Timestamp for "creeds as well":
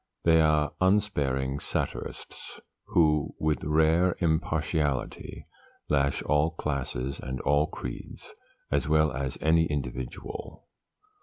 7.67-9.11